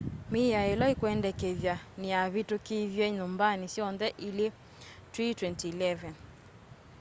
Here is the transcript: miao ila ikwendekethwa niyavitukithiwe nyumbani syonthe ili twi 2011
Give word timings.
miao 0.31 0.65
ila 0.73 0.85
ikwendekethwa 0.93 1.75
niyavitukithiwe 1.99 3.05
nyumbani 3.17 3.65
syonthe 3.73 4.07
ili 4.27 4.47
twi 5.11 5.25
2011 5.37 6.09